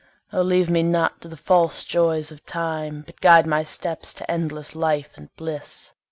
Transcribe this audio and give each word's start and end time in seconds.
O 0.33 0.41
leave 0.41 0.67
me 0.67 0.81
not 0.81 1.21
to 1.21 1.27
the 1.27 1.37
false 1.37 1.83
joys 1.83 2.31
of 2.31 2.43
time! 2.43 3.03
But 3.05 3.21
guide 3.21 3.45
my 3.45 3.61
steps 3.61 4.15
to 4.15 4.31
endless 4.31 4.73
life 4.75 5.11
and 5.15 5.31
bliss. 5.35 5.93